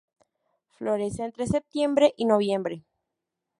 [0.71, 2.81] Florece entre septiembre y noviembre.